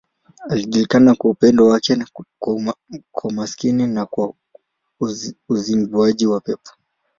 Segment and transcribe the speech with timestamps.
[0.49, 2.05] Alijulikana kwa upendo wake
[3.11, 4.33] kwa maskini na kwa
[5.49, 6.71] uzinguaji wa pepo.